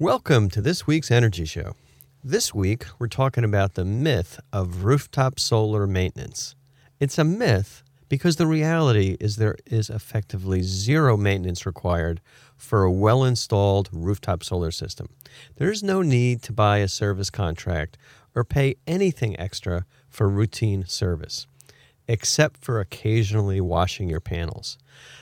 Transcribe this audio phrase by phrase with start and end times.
[0.00, 1.74] Welcome to this week's Energy Show.
[2.22, 6.54] This week, we're talking about the myth of rooftop solar maintenance.
[7.00, 12.20] It's a myth because the reality is there is effectively zero maintenance required
[12.56, 15.08] for a well installed rooftop solar system.
[15.56, 17.98] There's no need to buy a service contract
[18.36, 21.48] or pay anything extra for routine service,
[22.06, 24.78] except for occasionally washing your panels.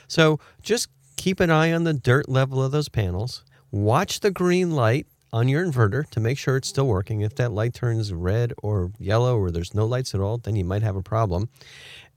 [0.07, 4.71] So just keep an eye on the dirt level of those panels Watch the green
[4.71, 7.21] light on your inverter to make sure it's still working.
[7.21, 10.63] If that light turns red or yellow or there's no lights at all, then you
[10.63, 11.49] might have a problem.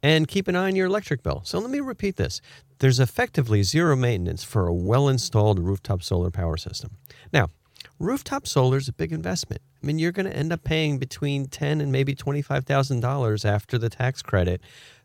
[0.03, 1.43] And keep an eye on your electric bill.
[1.45, 2.41] So let me repeat this
[2.79, 6.93] there's effectively zero maintenance for a well installed rooftop solar power system.
[7.33, 7.51] Now,
[7.99, 9.61] rooftop solar is a big investment.
[9.83, 13.91] I mean, you're going to end up paying between ten and maybe $25,000 after the
[13.91, 14.63] tax credit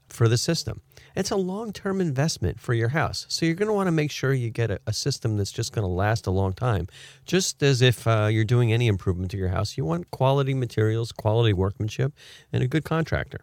[0.08, 0.82] for the system.
[1.16, 3.26] It's a long term investment for your house.
[3.30, 5.74] So you're going to want to make sure you get a, a system that's just
[5.74, 6.88] going to last a long time.
[7.26, 11.12] Just as if uh, you're doing any improvement to your house, you want quality materials,
[11.12, 12.14] quality workmanship,
[12.52, 13.40] and a good contractor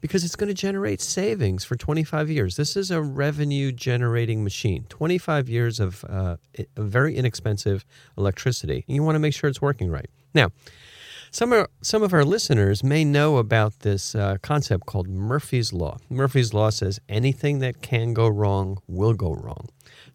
[0.00, 2.56] because it's going to generate savings for 25 years.
[2.56, 4.84] This is a revenue generating machine.
[4.88, 6.36] 25 years of uh,
[6.76, 7.84] very inexpensive
[8.16, 8.84] electricity.
[8.86, 10.08] And you want to make sure it's working right.
[10.34, 10.50] Now,
[11.30, 15.98] some of, some of our listeners may know about this uh, concept called Murphy's Law.
[16.08, 19.68] Murphy's Law says anything that can go wrong will go wrong.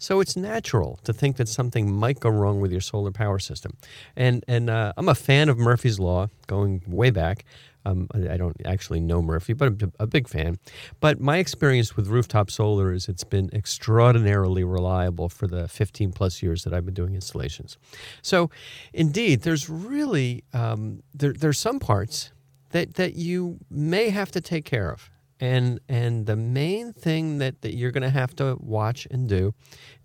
[0.04, 3.78] So it's natural to think that something might go wrong with your solar power system.
[4.18, 7.46] And, and uh, I'm a fan of Murphy's Law going way back.
[7.86, 10.60] Um, I don't actually know Murphy, but I'm a big fan.
[11.00, 16.44] But my experience with rooftop solar is it's been extraordinarily reliable for the 15 plus
[16.44, 17.78] years that I've been doing installations.
[18.22, 18.50] So,
[18.92, 22.34] indeed, there's really um, there, there's some parts
[22.72, 25.10] that that you may have to take care of.
[25.44, 29.54] And and the main thing that, that you're going to have to watch and do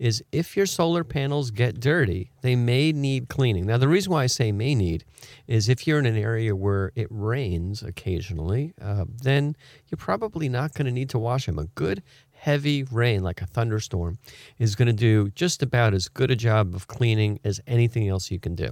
[0.01, 3.67] is if your solar panels get dirty, they may need cleaning.
[3.67, 5.05] Now, the reason why I say may need
[5.47, 9.55] is if you're in an area where it rains occasionally, uh, then
[9.87, 11.61] you're probably not going to need to wash them.
[11.61, 12.03] A good
[12.39, 14.19] heavy rain, like a thunderstorm,
[14.59, 18.31] is going to do just about as good a job of cleaning as anything else
[18.31, 18.69] you can do.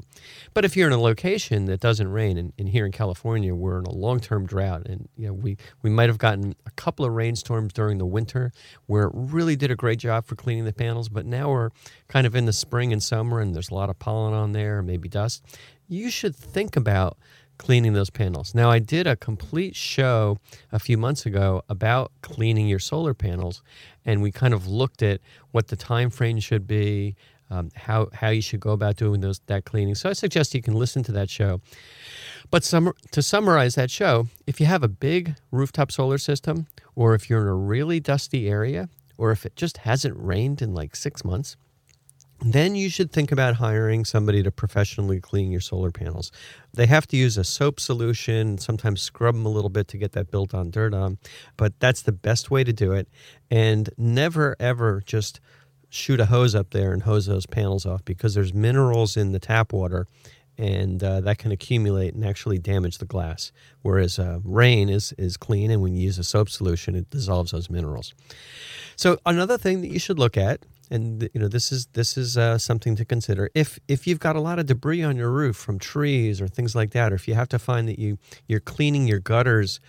[0.54, 3.78] But if you're in a location that doesn't rain, and, and here in California, we're
[3.78, 7.05] in a long term drought, and you know, we, we might have gotten a couple
[7.05, 8.53] of rainstorms during the winter
[8.87, 11.71] where it really did a great job for cleaning the panels, but now we're
[12.09, 14.82] kind of in the spring and summer, and there's a lot of pollen on there,
[14.82, 15.44] maybe dust.
[15.88, 17.19] You should think about
[17.59, 18.55] cleaning those panels.
[18.55, 20.39] Now, I did a complete show
[20.72, 23.62] a few months ago about cleaning your solar panels,
[24.05, 25.21] and we kind of looked at
[25.53, 27.17] what the time frame should be,
[27.50, 29.94] um, how how you should go about doing those that cleaning.
[29.94, 31.61] So I suggest you can listen to that show.
[32.50, 37.15] But sum, to summarize that show, if you have a big rooftop solar system, or
[37.15, 38.88] if you're in a really dusty area,
[39.19, 41.56] or if it just hasn't rained in like six months,
[42.53, 46.31] then you should think about hiring somebody to professionally clean your solar panels.
[46.75, 50.12] They have to use a soap solution, sometimes scrub them a little bit to get
[50.12, 51.19] that built on dirt on,
[51.56, 53.09] but that's the best way to do it.
[53.51, 55.41] And never, ever just
[55.89, 59.39] shoot a hose up there and hose those panels off because there's minerals in the
[59.39, 60.06] tap water
[60.59, 63.53] and uh, that can accumulate and actually damage the glass.
[63.83, 67.53] Whereas uh, rain is, is clean, and when you use a soap solution, it dissolves
[67.53, 68.15] those minerals.
[68.97, 72.37] So, another thing that you should look at and you know this is this is
[72.37, 73.51] uh, something to consider.
[73.55, 76.75] If if you've got a lot of debris on your roof from trees or things
[76.75, 79.81] like that or if you have to find that you you're cleaning your gutters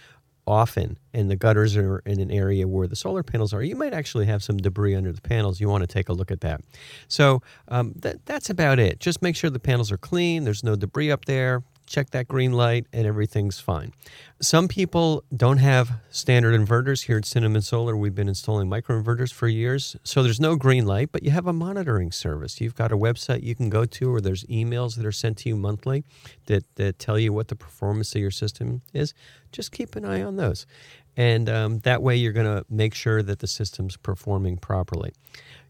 [0.45, 3.93] often and the gutters are in an area where the solar panels are you might
[3.93, 5.59] actually have some debris under the panels.
[5.59, 6.61] You want to take a look at that.
[7.07, 8.99] So um, that, that's about it.
[8.99, 10.45] Just make sure the panels are clean.
[10.45, 13.93] There's no debris up there check that green light, and everything's fine.
[14.39, 17.05] Some people don't have standard inverters.
[17.05, 19.95] Here at Cinnamon Solar, we've been installing microinverters for years.
[20.03, 22.61] So there's no green light, but you have a monitoring service.
[22.61, 25.49] You've got a website you can go to, or there's emails that are sent to
[25.49, 26.03] you monthly
[26.45, 29.13] that, that tell you what the performance of your system is.
[29.51, 30.67] Just keep an eye on those.
[31.15, 35.13] And um, that way, you're going to make sure that the system's performing properly.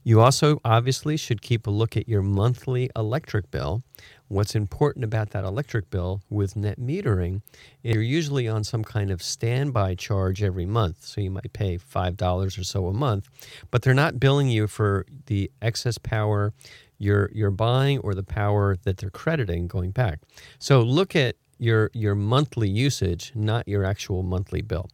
[0.07, 3.83] You also obviously should keep a look at your monthly electric bill.
[4.29, 7.41] What's important about that electric bill with net metering,
[7.83, 11.03] you're usually on some kind of standby charge every month.
[11.03, 13.27] So you might pay $5 or so a month,
[13.69, 16.53] but they're not billing you for the excess power
[16.97, 20.21] you're, you're buying or the power that they're crediting going back.
[20.57, 24.89] So look at your, your monthly usage, not your actual monthly bill.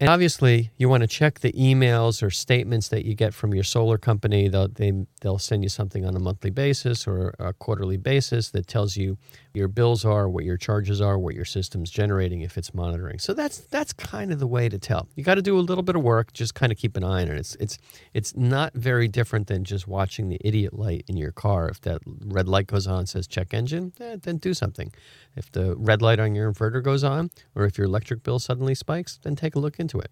[0.00, 3.64] And obviously, you want to check the emails or statements that you get from your
[3.64, 4.48] solar company.
[4.48, 8.68] They'll, they, they'll send you something on a monthly basis or a quarterly basis that
[8.68, 9.18] tells you
[9.58, 13.18] your bills are, what your charges are, what your system's generating if it's monitoring.
[13.18, 15.08] So that's that's kind of the way to tell.
[15.16, 17.22] You got to do a little bit of work, just kind of keep an eye
[17.22, 17.36] on it.
[17.36, 17.78] It's it's
[18.14, 21.68] it's not very different than just watching the idiot light in your car.
[21.68, 24.92] If that red light goes on says check engine, eh, then do something.
[25.36, 28.74] If the red light on your inverter goes on or if your electric bill suddenly
[28.74, 30.10] spikes, then take a look into it.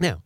[0.00, 0.22] Now,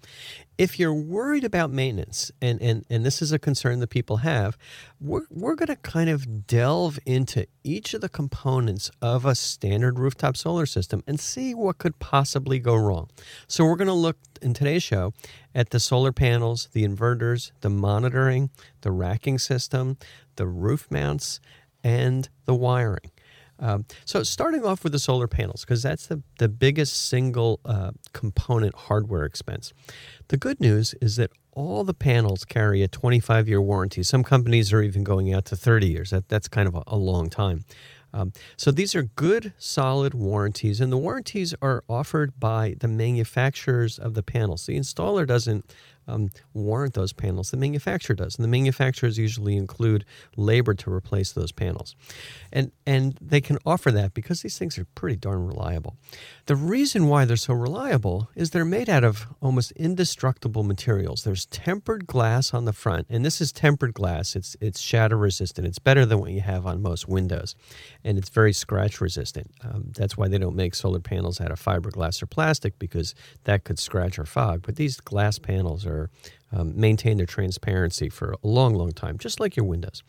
[0.57, 4.57] if you're worried about maintenance, and, and, and this is a concern that people have,
[5.01, 9.99] we're, we're going to kind of delve into each of the components of a standard
[9.99, 13.09] rooftop solar system and see what could possibly go wrong.
[13.47, 15.13] So, we're going to look in today's show
[15.55, 18.51] at the solar panels, the inverters, the monitoring,
[18.81, 19.99] the racking system,
[20.37, 21.41] the roof mounts,
[21.85, 23.11] and the wiring.
[23.61, 27.91] Um, so starting off with the solar panels, because that's the, the biggest single uh,
[28.13, 29.73] component hardware expense.
[30.29, 34.03] The good news is that all the panels carry a 25 year warranty.
[34.03, 36.11] Some companies are even going out to 30 years.
[36.11, 37.65] That, that's kind of a, a long time.
[38.13, 43.99] Um, so these are good, solid warranties, and the warranties are offered by the manufacturers
[43.99, 44.65] of the panels.
[44.67, 45.75] The installer doesn't
[46.09, 47.51] um, warrant those panels.
[47.51, 50.05] The manufacturer does, and the manufacturers usually include
[50.37, 51.95] labor to replace those panels,
[52.53, 55.97] and and they can offer that because these things are pretty darn reliable.
[56.47, 61.25] The reason why they're so reliable is they're made out of almost indestructible materials.
[61.25, 64.35] There's tempered glass on the front, and this is tempered glass.
[64.35, 65.67] It's it's shatter resistant.
[65.67, 67.55] It's better than what you have on most windows,
[68.03, 69.51] and it's very scratch resistant.
[69.63, 73.15] Um, that's why they don't make solar panels out of fiberglass or plastic because
[73.45, 74.63] that could scratch or fog.
[74.65, 75.98] But these glass panels are
[76.53, 80.03] um, maintain their transparency for a long, long time, just like your windows.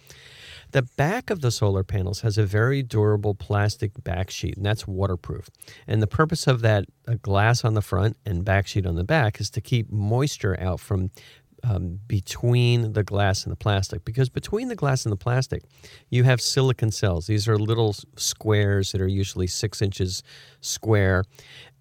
[0.71, 4.87] The back of the solar panels has a very durable plastic back sheet, and that's
[4.87, 5.49] waterproof.
[5.87, 9.03] And the purpose of that uh, glass on the front and back sheet on the
[9.03, 11.09] back is to keep moisture out from
[11.63, 15.63] um, between the glass and the plastic because between the glass and the plastic,
[16.09, 17.27] you have silicon cells.
[17.27, 20.23] These are little squares that are usually six inches
[20.61, 21.23] square,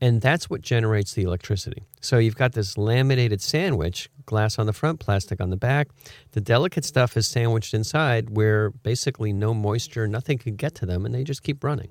[0.01, 1.83] and that's what generates the electricity.
[2.01, 5.89] So you've got this laminated sandwich, glass on the front, plastic on the back.
[6.33, 11.05] The delicate stuff is sandwiched inside where basically no moisture, nothing can get to them,
[11.05, 11.91] and they just keep running.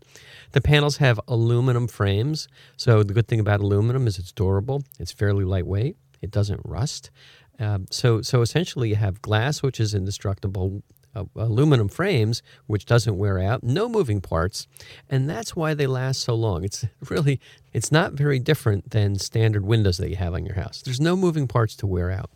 [0.52, 2.48] The panels have aluminum frames.
[2.78, 7.12] So the good thing about aluminum is it's durable, it's fairly lightweight, it doesn't rust.
[7.60, 10.84] Um, so, so essentially, you have glass, which is indestructible,
[11.16, 14.68] uh, aluminum frames, which doesn't wear out, no moving parts,
[15.10, 16.64] and that's why they last so long.
[16.64, 17.40] It's really,
[17.74, 20.82] it's not very different than standard windows that you have on your house.
[20.84, 22.30] There's no moving parts to wear out.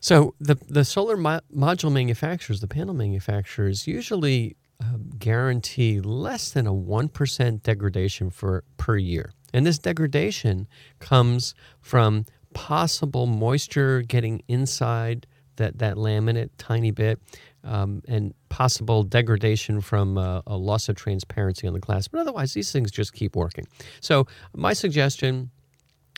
[0.00, 6.66] So the the solar mo- module manufacturers, the panel manufacturers, usually uh, guarantee less than
[6.66, 10.66] a one percent degradation for per year, and this degradation
[10.98, 12.24] comes from
[12.54, 15.26] possible moisture getting inside
[15.56, 17.20] that, that laminate tiny bit
[17.64, 22.08] um, and possible degradation from uh, a loss of transparency on the glass.
[22.08, 23.66] But otherwise, these things just keep working.
[24.00, 25.50] So, my suggestion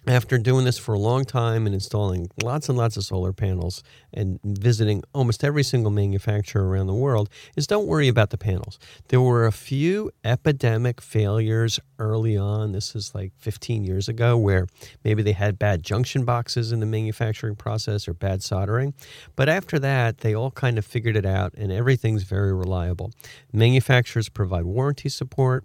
[0.06, 3.82] after doing this for a long time and installing lots and lots of solar panels
[4.12, 8.78] and visiting almost every single manufacturer around the world is don't worry about the panels.
[9.08, 12.72] There were a few epidemic failures early on.
[12.72, 14.66] This is like 15 years ago where
[15.04, 18.94] maybe they had bad junction boxes in the manufacturing process or bad soldering.
[19.36, 23.10] But after that, they all kind of figured it out and everything's very reliable.
[23.52, 25.64] Manufacturers provide warranty support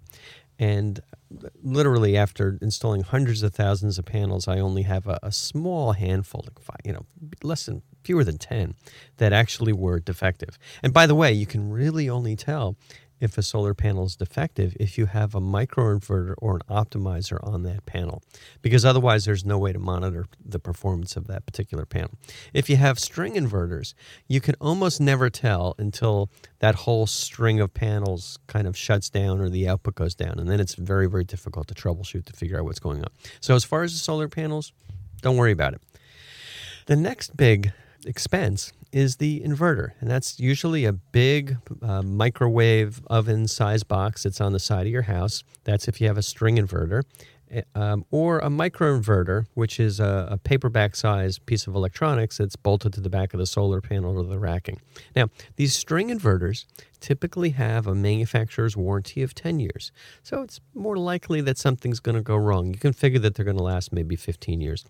[0.60, 1.00] and
[1.62, 6.44] literally after installing hundreds of thousands of panels i only have a, a, small handful
[6.84, 7.06] you know
[7.42, 8.74] less than fewer than 10
[9.18, 10.58] that actually were defective.
[10.82, 12.76] And by the way you can really only tell
[13.20, 17.62] if a solar panel is defective if you have a microinverter or an optimizer on
[17.62, 18.22] that panel,
[18.62, 22.10] because otherwise there's no way to monitor the performance of that particular panel.
[22.52, 23.94] If you have string inverters,
[24.26, 29.40] you can almost never tell until that whole string of panels kind of shuts down
[29.40, 32.58] or the output goes down, and then it's very, very difficult to troubleshoot to figure
[32.58, 33.10] out what's going on.
[33.40, 34.72] So, as far as the solar panels,
[35.22, 35.82] don't worry about it.
[36.86, 37.72] The next big
[38.06, 44.40] expense is the inverter, and that's usually a big uh, microwave oven size box that's
[44.40, 45.44] on the side of your house.
[45.64, 47.02] That's if you have a string inverter.
[47.74, 52.92] Um, or a microinverter, which is a, a paperback sized piece of electronics that's bolted
[52.92, 54.80] to the back of the solar panel or the racking.
[55.16, 56.64] Now, these string inverters
[57.00, 59.90] typically have a manufacturer's warranty of 10 years,
[60.22, 62.68] so it's more likely that something's going to go wrong.
[62.68, 64.84] You can figure that they're going to last maybe 15 years.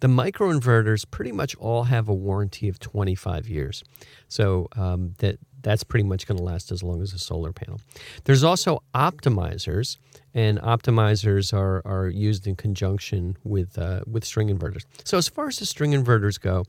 [0.00, 3.84] The microinverters pretty much all have a warranty of 25 years,
[4.28, 7.80] so um, that that's pretty much going to last as long as a solar panel.
[8.22, 9.96] There's also optimizers,
[10.32, 14.84] and optimizers are, are used in conjunction with uh, with string inverters.
[15.02, 16.66] So as far as the string inverters go,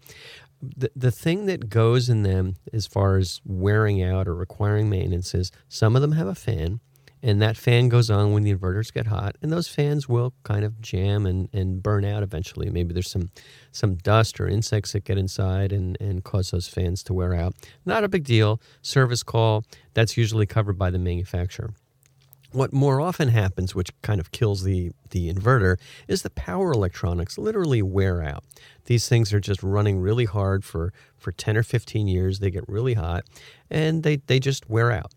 [0.62, 5.36] the, the thing that goes in them as far as wearing out or requiring maintenance
[5.36, 6.80] is some of them have a fan
[7.22, 10.64] and that fan goes on when the inverters get hot and those fans will kind
[10.64, 12.70] of jam and, and burn out eventually.
[12.70, 13.30] Maybe there's some
[13.72, 17.54] some dust or insects that get inside and, and cause those fans to wear out.
[17.86, 18.62] Not a big deal.
[18.82, 21.74] Service call that's usually covered by the manufacturer
[22.58, 27.38] what more often happens, which kind of kills the, the inverter, is the power electronics
[27.38, 28.44] literally wear out.
[28.86, 32.40] These things are just running really hard for, for 10 or 15 years.
[32.40, 33.26] They get really hot
[33.70, 35.14] and they, they just wear out.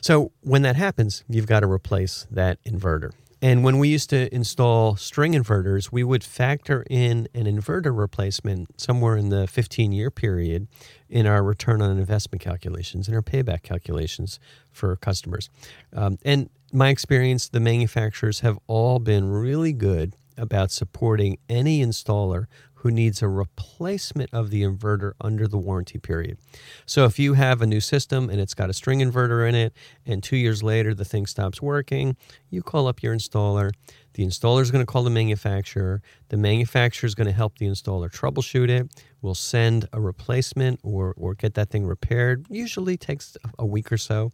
[0.00, 3.12] So when that happens, you've got to replace that inverter.
[3.40, 8.80] And when we used to install string inverters, we would factor in an inverter replacement
[8.80, 10.66] somewhere in the 15 year period
[11.08, 14.40] in our return on investment calculations and our payback calculations
[14.72, 15.50] for customers.
[15.92, 22.46] Um, and my experience, the manufacturers have all been really good about supporting any installer
[22.78, 26.38] who needs a replacement of the inverter under the warranty period.
[26.86, 29.72] So if you have a new system and it's got a string inverter in it,
[30.06, 32.16] and two years later the thing stops working,
[32.50, 33.72] you call up your installer.
[34.14, 36.02] The installer is going to call the manufacturer.
[36.28, 39.04] The manufacturer is going to help the installer troubleshoot it.
[39.22, 42.46] We'll send a replacement or, or get that thing repaired.
[42.48, 44.30] Usually takes a week or so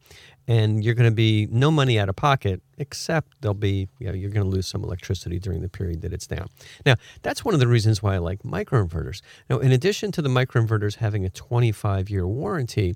[0.47, 4.13] and you're going to be no money out of pocket, except there'll be, you know,
[4.13, 6.49] you're going to lose some electricity during the period that it's down.
[6.85, 9.23] Now, that's one of the reasons why I like microinverters.
[9.49, 12.95] Now, in addition to the microinverters having a 25 year warranty,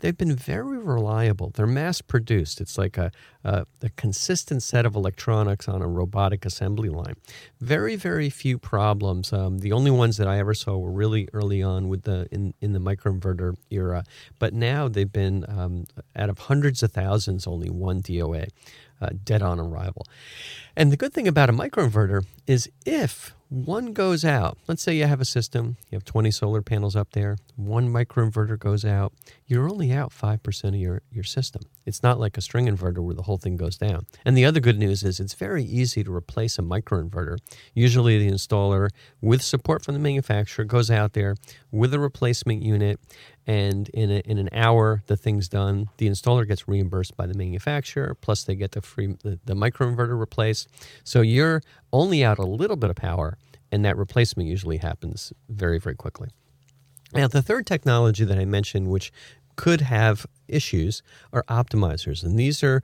[0.00, 1.50] they've been very reliable.
[1.50, 2.60] They're mass produced.
[2.60, 3.10] It's like a,
[3.44, 7.14] a, a, consistent set of electronics on a robotic assembly line.
[7.60, 9.32] Very, very few problems.
[9.32, 12.54] Um, the only ones that I ever saw were really early on with the in,
[12.60, 14.04] in the microinverter era,
[14.38, 15.86] but now they've been um,
[16.16, 18.48] out of hundreds of thousands, only one DOA.
[19.00, 20.06] Uh, dead on arrival.
[20.76, 25.06] And the good thing about a microinverter is if one goes out, let's say you
[25.06, 29.12] have a system, you have 20 solar panels up there, one microinverter goes out,
[29.46, 31.62] you're only out 5% of your, your system.
[31.84, 34.06] It's not like a string inverter where the whole thing goes down.
[34.24, 37.38] And the other good news is it's very easy to replace a microinverter.
[37.74, 38.88] Usually the installer,
[39.20, 41.36] with support from the manufacturer, goes out there
[41.70, 43.00] with a replacement unit,
[43.46, 45.88] and in, a, in an hour the thing's done.
[45.96, 50.18] The installer gets reimbursed by the manufacturer, plus they get the free the, the microinverter
[50.18, 50.68] replaced.
[51.04, 53.36] So you're only out a little bit of power,
[53.70, 56.28] and that replacement usually happens very, very quickly.
[57.12, 59.12] Now, the third technology that I mentioned, which
[59.56, 61.02] could have issues,
[61.32, 62.22] are optimizers.
[62.22, 62.82] And these are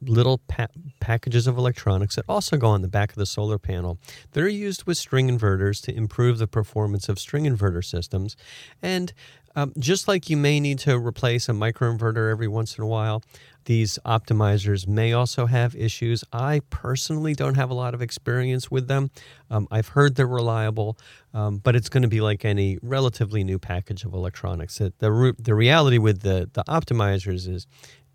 [0.00, 0.68] little pa-
[1.00, 3.98] packages of electronics that also go on the back of the solar panel
[4.32, 8.36] They're used with string inverters to improve the performance of string inverter systems.
[8.82, 9.12] And
[9.58, 13.24] um, just like you may need to replace a microinverter every once in a while,
[13.64, 16.22] these optimizers may also have issues.
[16.32, 19.10] I personally don't have a lot of experience with them.
[19.50, 20.96] Um, I've heard they're reliable,
[21.34, 24.78] um, but it's going to be like any relatively new package of electronics.
[24.78, 27.66] The, the, the reality with the, the optimizers is,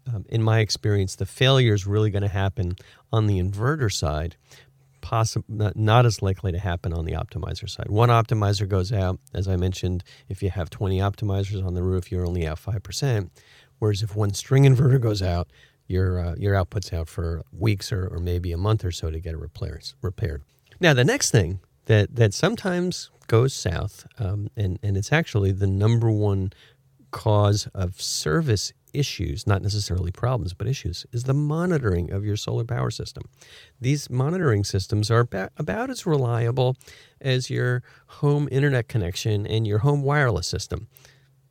[0.08, 2.78] um, in my experience, the failure is really going to happen
[3.12, 4.38] on the inverter side
[5.04, 7.90] possible not, not, as likely to happen on the optimizer side.
[7.90, 12.12] One optimizer goes out, as I mentioned, if you have 20 optimizers on the roof,
[12.12, 13.30] you're only out 5%.
[13.78, 15.52] Whereas if one string inverter goes out,
[15.88, 19.20] your uh, your output's out for weeks or, or maybe a month or so to
[19.20, 20.42] get it repairs, repaired.
[20.80, 25.68] Now the next thing that that sometimes goes south, um, and and it's actually the
[25.68, 26.54] number one
[27.14, 32.66] cause of service issues, not necessarily problems, but issues, is the monitoring of your solar
[32.66, 33.24] power system.
[33.80, 35.28] These monitoring systems are
[35.58, 36.76] about, as reliable
[37.22, 40.88] as your home internet connection and your home wireless system.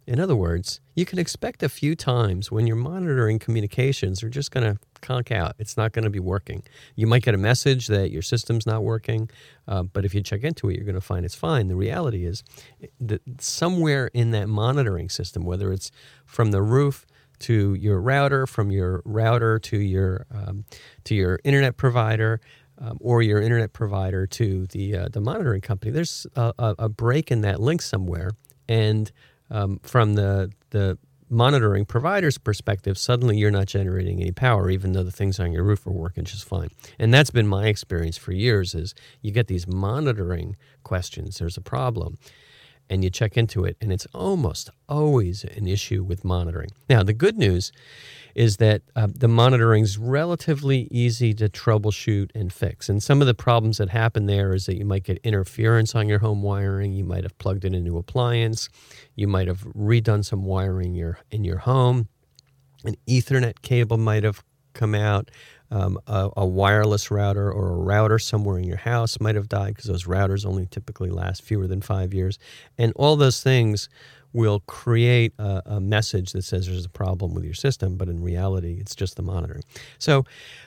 [0.07, 4.51] In other words, you can expect a few times when your monitoring communications are just
[4.51, 5.55] going to conk out.
[5.59, 6.63] It's not going to be working.
[6.97, 9.31] You might get a message that your system's not working,
[9.69, 11.69] uh, but if you check into it, you're going to find it's fine.
[11.69, 12.43] The reality is
[13.01, 15.91] that somewhere in that monitoring system, whether it's
[16.27, 17.07] from the roof
[17.41, 20.65] to your router, from your router to your um,
[21.05, 22.41] to your internet provider,
[22.79, 25.93] um, or your internet provider to the uh, the monitoring company.
[25.93, 28.31] There's a, a, break in that link somewhere,
[28.69, 29.11] and
[29.53, 35.03] um, from the the monitoring provider's perspective, suddenly you're not generating any power, even though
[35.03, 36.69] the things on your roof are working just fine.
[36.99, 38.75] And that's been my experience for years.
[38.75, 41.39] Is you get these monitoring questions.
[41.39, 42.19] There's a problem
[42.93, 46.69] and you check into it, and it's almost always an issue with monitoring.
[46.91, 47.73] Now, the good news
[48.35, 52.91] is that uh, the monitoring is relatively easy to troubleshoot and fix.
[52.91, 56.07] And some of the problems that happen there is that you might get interference on
[56.07, 56.93] your home wiring.
[56.93, 58.69] You might have plugged in a new appliance.
[59.15, 62.09] You might have redone some wiring your, in your home.
[62.85, 64.45] An Ethernet cable might have
[64.75, 65.31] come out
[65.73, 69.75] um, a, a, wireless router or a router somewhere in your house might have died
[69.75, 72.39] because those routers only typically last fewer than five years.
[72.77, 73.89] And all those things
[74.35, 78.23] will create a, a, message that says there's a problem with your system, but in
[78.23, 79.63] reality, it's just the monitoring.
[79.99, 80.25] So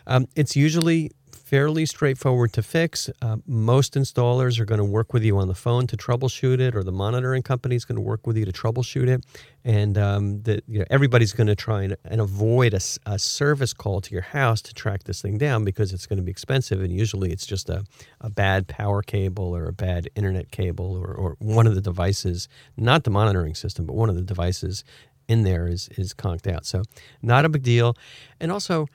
[0.08, 1.12] um, it's usually
[1.46, 3.08] fairly straightforward to fix.
[3.22, 6.76] Uh, most installers are going to work with you on the phone to troubleshoot it,
[6.76, 9.24] or the monitoring company is going to work with you to troubleshoot it.
[9.64, 13.74] And um, the, you know, everybody's going to try and, and avoid a, a, service
[13.74, 16.82] call to your house to track this thing down because it's going to be expensive.
[16.82, 17.86] And usually it's just a,
[18.22, 22.50] a bad power cable or a bad internet cable or, or one of the devices,
[22.76, 24.84] not the monitoring system, but one of the devices
[25.28, 26.66] in there is, is conked out.
[26.66, 26.84] So,
[27.22, 27.96] not a big deal.
[28.40, 28.88] And also,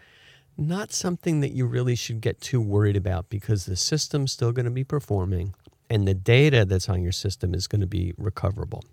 [0.60, 4.66] not something that you really should get too worried about because the system's still going
[4.66, 5.54] to be performing
[5.88, 8.84] and the data that's on your system is going to be recoverable.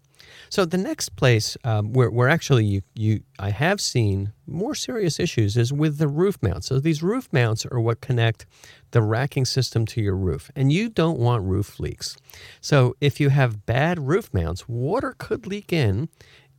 [0.50, 5.20] So the next place um, where, where actually you, you I have seen more serious
[5.20, 6.68] issues is with the roof mounts.
[6.68, 8.46] So these roof mounts are what connect
[8.92, 12.16] the racking system to your roof, and you don't want roof leaks.
[12.62, 16.10] So if you have bad roof mounts, water could leak in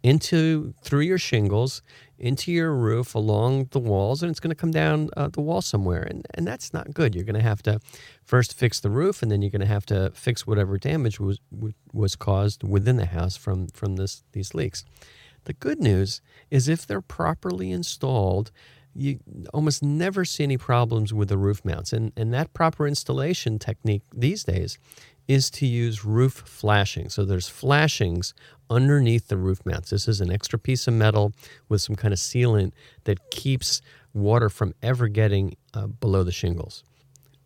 [0.03, 1.83] into through your shingles
[2.19, 5.63] into your roof along the walls and it's going to come down uh, the wall
[5.63, 7.15] somewhere and, and that's not good.
[7.15, 7.81] You're going to have to
[8.25, 11.39] first fix the roof and then you're going to have to fix whatever damage was
[11.93, 14.85] was caused within the house from from this these leaks.
[15.45, 18.51] The good news is if they're properly installed
[18.95, 19.21] you
[19.55, 24.03] almost never see any problems with the roof mounts and and that proper installation technique
[24.13, 24.79] these days
[25.29, 27.11] is to use roof flashing.
[27.11, 28.35] So there's flashings
[28.71, 29.91] underneath the roof mounts.
[29.91, 31.33] This is an extra piece of metal
[31.69, 32.73] with some kind of sealant
[33.05, 33.81] that keeps
[34.15, 36.83] water from ever getting uh, below the shingles.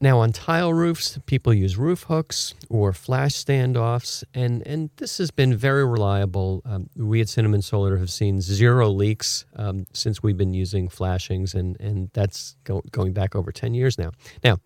[0.01, 5.31] Now, on tile roofs, people use roof hooks or flash standoffs, and, and this has
[5.31, 6.61] been very reliable.
[6.65, 11.55] Um, we at Cinnamon Solar have seen zero leaks um, since we've been using flashings,
[11.55, 14.11] and, and that's go, going back over 10 years now.
[14.43, 14.57] Now,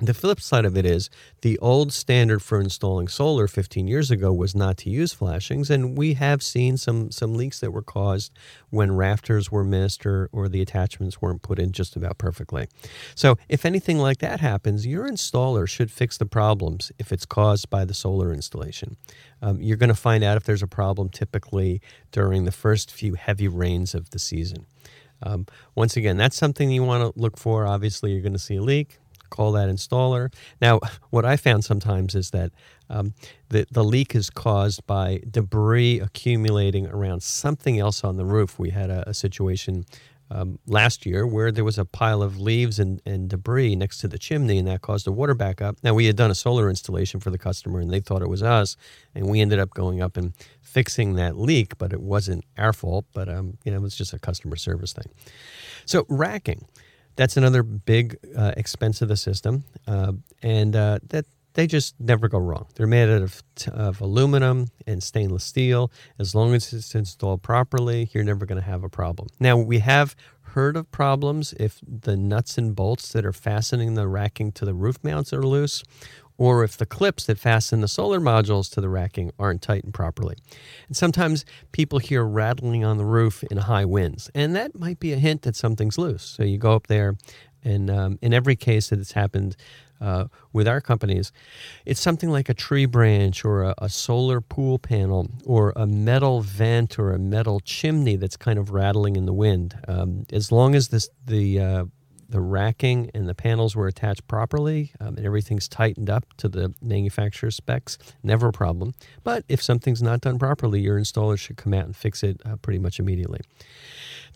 [0.00, 1.10] the flip side of it is
[1.42, 5.96] the old standard for installing solar 15 years ago was not to use flashings, and
[5.96, 8.32] we have seen some some leaks that were caused
[8.70, 12.68] when rafters were missed or, or the attachments weren't put in just about perfectly.
[13.14, 17.68] So if anything like that happens, your installer should fix the problems if it's caused
[17.70, 18.96] by the solar installation.
[19.42, 21.80] Um, you're going to find out if there's a problem typically
[22.12, 24.66] during the first few heavy rains of the season.
[25.22, 27.66] Um, once again, that's something you want to look for.
[27.66, 28.98] Obviously, you're going to see a leak
[29.30, 30.32] call that installer.
[30.60, 32.52] Now, what I found sometimes is that
[32.90, 33.14] um,
[33.48, 38.58] the, the leak is caused by debris accumulating around something else on the roof.
[38.58, 39.84] We had a, a situation
[40.30, 44.08] um, last year where there was a pile of leaves and, and debris next to
[44.08, 45.76] the chimney, and that caused a water backup.
[45.82, 48.42] Now, we had done a solar installation for the customer, and they thought it was
[48.42, 48.76] us,
[49.14, 53.06] and we ended up going up and fixing that leak, but it wasn't our fault,
[53.14, 55.10] but um, you know, it was just a customer service thing.
[55.86, 56.66] So, racking.
[57.18, 62.28] That's another big uh, expense of the system, uh, and uh, that they just never
[62.28, 62.68] go wrong.
[62.76, 65.90] They're made out of, of aluminum and stainless steel.
[66.20, 69.30] As long as it's installed properly, you're never going to have a problem.
[69.40, 74.06] Now we have heard of problems if the nuts and bolts that are fastening the
[74.06, 75.82] racking to the roof mounts are loose,
[76.38, 80.36] or if the clips that fasten the solar modules to the racking aren't tightened properly.
[80.86, 85.12] And sometimes people hear rattling on the roof in high winds, and that might be
[85.12, 86.22] a hint that something's loose.
[86.22, 87.16] So you go up there,
[87.62, 89.56] and um, in every case that it's happened
[90.00, 91.32] uh, with our companies,
[91.84, 96.40] it's something like a tree branch or a, a, solar pool panel or a metal
[96.40, 99.76] vent or a metal chimney that's kind of rattling in the wind.
[99.88, 101.84] Um, as long as this the uh,
[102.28, 106.74] the racking and the panels were attached properly um, and everything's tightened up to the
[106.82, 108.94] manufacturer's specs, never a problem.
[109.24, 112.56] But if something's not done properly, your installer should come out and fix it uh,
[112.56, 113.40] pretty much immediately.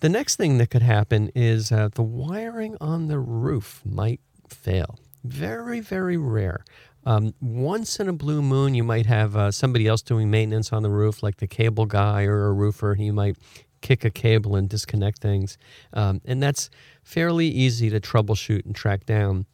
[0.00, 4.98] The next thing that could happen is uh, the wiring on the roof might fail.
[5.22, 6.64] Very, very rare.
[7.04, 10.82] Um, once in a blue moon, you might have uh, somebody else doing maintenance on
[10.82, 12.94] the roof, like the cable guy or a roofer.
[12.94, 13.36] He might
[13.80, 15.58] kick a cable and disconnect things.
[15.92, 16.70] Um, and that's
[17.02, 19.46] fairly easy to troubleshoot and track down.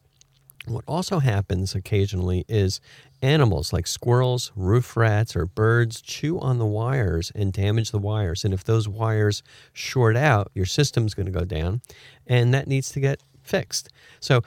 [0.65, 2.79] What also happens occasionally is
[3.21, 8.45] animals like squirrels, roof rats, or birds chew on the wires and damage the wires.
[8.45, 9.41] And if those wires
[9.73, 11.81] short out, your system's going to go down,
[12.27, 13.89] and that needs to get fixed.
[14.19, 14.41] So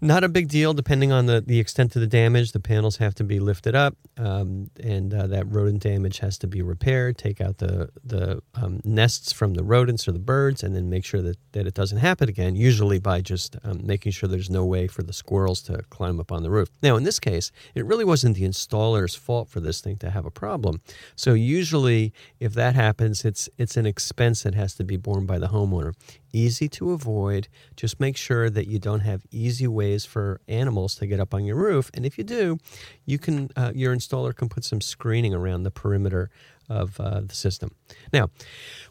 [0.00, 2.52] not a big deal, depending on the, the extent of the damage.
[2.52, 6.46] The panels have to be lifted up, um, and uh, that rodent damage has to
[6.46, 7.16] be repaired.
[7.16, 11.04] Take out the the um, nests from the rodents or the birds, and then make
[11.04, 12.56] sure that, that it doesn't happen again.
[12.56, 16.30] Usually by just um, making sure there's no way for the squirrels to climb up
[16.30, 16.68] on the roof.
[16.82, 20.26] Now, in this case, it really wasn't the installer's fault for this thing to have
[20.26, 20.80] a problem.
[21.14, 25.38] So usually, if that happens, it's it's an expense that has to be borne by
[25.38, 25.94] the homeowner
[26.36, 27.48] easy to avoid.
[27.76, 31.44] Just make sure that you don't have easy ways for animals to get up on
[31.44, 31.90] your roof.
[31.94, 32.58] And if you do,
[33.04, 36.30] you can uh, your installer can put some screening around the perimeter
[36.68, 37.70] of uh, the system.
[38.12, 38.30] Now,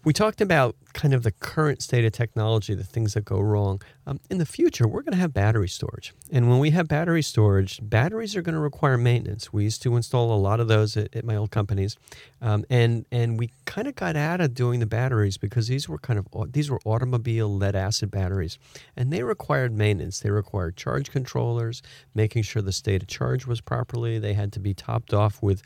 [0.04, 3.82] we talked about kind of the current state of technology, the things that go wrong.
[4.08, 6.14] Um, in the future, we're going to have battery storage.
[6.32, 9.52] And when we have battery storage, batteries are going to require maintenance.
[9.52, 11.98] We used to install a lot of those at, at my old companies.
[12.42, 15.98] Um, and, and we kind of got out of doing the batteries because these were
[15.98, 18.58] kind of these were automobile lead acid batteries
[18.96, 21.82] and they required maintenance they required charge controllers
[22.14, 25.62] making sure the state of charge was properly they had to be topped off with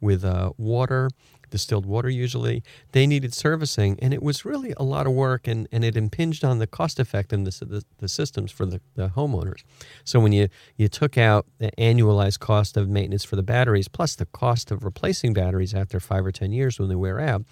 [0.00, 1.08] with uh, water
[1.54, 2.64] distilled water usually.
[2.90, 6.44] They needed servicing, and it was really a lot of work, and, and it impinged
[6.44, 9.62] on the cost effectiveness of the, the systems for the, the homeowners.
[10.02, 14.16] So when you, you took out the annualized cost of maintenance for the batteries, plus
[14.16, 17.44] the cost of replacing batteries after five or 10 years when they wear out,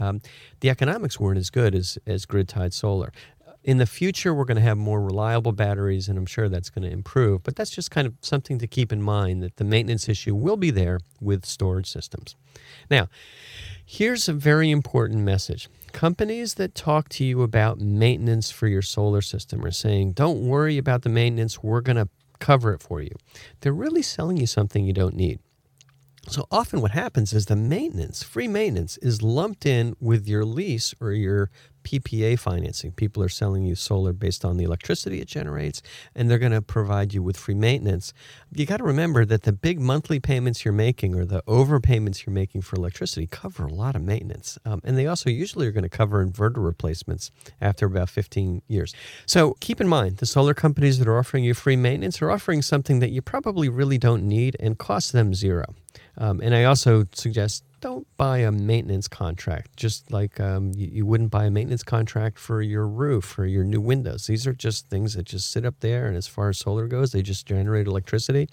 [0.00, 0.20] um,
[0.58, 3.12] the economics weren't as good as, as grid tied solar.
[3.64, 6.82] In the future, we're going to have more reliable batteries, and I'm sure that's going
[6.82, 7.42] to improve.
[7.42, 10.58] But that's just kind of something to keep in mind that the maintenance issue will
[10.58, 12.36] be there with storage systems.
[12.90, 13.08] Now,
[13.86, 15.70] here's a very important message.
[15.92, 20.76] Companies that talk to you about maintenance for your solar system are saying, don't worry
[20.76, 22.08] about the maintenance, we're going to
[22.40, 23.12] cover it for you.
[23.60, 25.38] They're really selling you something you don't need.
[26.28, 30.94] So often, what happens is the maintenance, free maintenance, is lumped in with your lease
[30.98, 31.50] or your
[31.84, 32.92] PPA financing.
[32.92, 35.82] People are selling you solar based on the electricity it generates,
[36.14, 38.12] and they're going to provide you with free maintenance.
[38.52, 42.34] You got to remember that the big monthly payments you're making or the overpayments you're
[42.34, 44.58] making for electricity cover a lot of maintenance.
[44.64, 48.94] Um, and they also usually are going to cover inverter replacements after about 15 years.
[49.26, 52.62] So keep in mind the solar companies that are offering you free maintenance are offering
[52.62, 55.64] something that you probably really don't need and costs them zero.
[56.16, 61.04] Um, and I also suggest don't buy a maintenance contract, just like um, you, you,
[61.04, 64.26] wouldn't buy a maintenance contract for your roof or your new windows.
[64.26, 67.12] These are just things that just sit up there, and as far as solar goes,
[67.12, 68.48] they just generate electricity.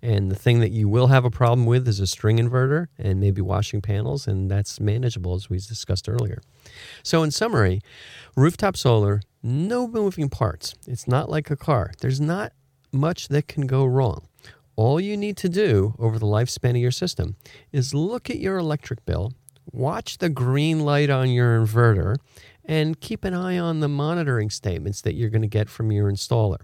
[0.00, 3.20] And the thing that you will have a problem with is a string inverter and
[3.20, 6.40] maybe washing panels, and that's manageable as we discussed earlier.
[7.02, 7.82] So, in summary,
[8.34, 10.74] rooftop solar, no moving parts.
[10.86, 11.92] It's not like a car.
[12.00, 12.54] There's not
[12.92, 14.26] much that can go wrong.
[14.80, 17.36] All you need to do over the lifespan of your system
[17.70, 19.34] is look at your electric bill,
[19.70, 22.16] watch the green light on your inverter,
[22.64, 26.10] and keep an eye on the monitoring statements that you're going to get from your
[26.10, 26.56] installer.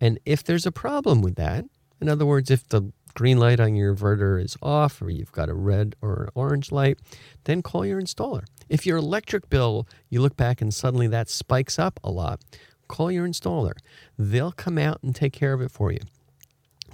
[0.00, 1.64] And if there's a problem with that,
[2.00, 5.48] in other words, if the green light on your inverter is off or you've got
[5.48, 6.98] a red or an orange light,
[7.44, 8.42] then call your installer.
[8.68, 12.40] If your electric bill, you look back and suddenly that spikes up a lot,
[12.88, 13.74] call your installer.
[14.18, 16.00] They'll come out and take care of it for you.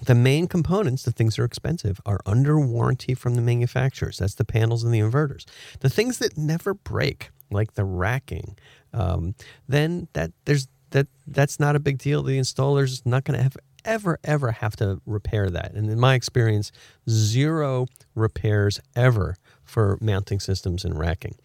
[0.05, 4.19] The main components, the things that are expensive, are under warranty from the manufacturers.
[4.19, 5.45] That's the panels and the inverters.
[5.81, 8.57] The things that never break, like the racking,
[8.93, 9.35] um,
[9.69, 12.23] then that there's that that's not a big deal.
[12.23, 15.73] The installer's not going to have ever ever have to repair that.
[15.73, 16.73] And in my experience,
[17.09, 19.37] zero repairs ever
[19.69, 21.37] for mounting systems and racking.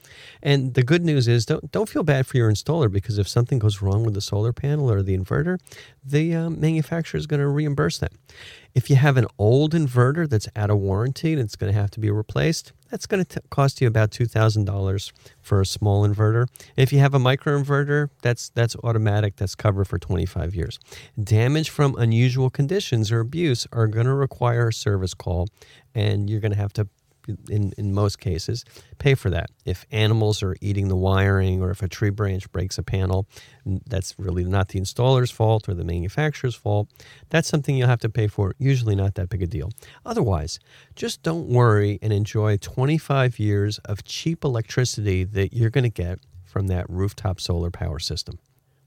[0.41, 3.59] And the good news is don't, don't feel bad for your installer because if something
[3.59, 5.59] goes wrong with the solar panel or the inverter,
[6.03, 8.11] the um, manufacturer is going to reimburse them.
[8.73, 11.91] If you have an old inverter that's out of warranty and it's going to have
[11.91, 16.47] to be replaced, that's going to cost you about $2,000 for a small inverter.
[16.75, 20.79] If you have a microinverter, that's that's automatic, that's covered for 25 years.
[21.21, 25.47] Damage from unusual conditions or abuse are going to require a service call
[25.95, 26.87] and you're going to have to
[27.49, 28.65] in, in most cases,
[28.97, 29.49] pay for that.
[29.65, 33.27] If animals are eating the wiring or if a tree branch breaks a panel,
[33.65, 36.89] that's really not the installer's fault or the manufacturer's fault.
[37.29, 39.69] That's something you'll have to pay for, usually not that big a deal.
[40.05, 40.59] Otherwise,
[40.95, 46.19] just don't worry and enjoy 25 years of cheap electricity that you're going to get
[46.45, 48.37] from that rooftop solar power system.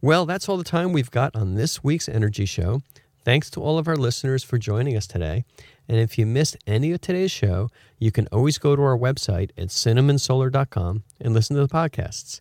[0.00, 2.82] Well, that's all the time we've got on this week's Energy Show.
[3.26, 5.44] Thanks to all of our listeners for joining us today.
[5.88, 9.50] And if you missed any of today's show, you can always go to our website
[9.58, 12.38] at cinnamonsolar.com and listen to the podcasts.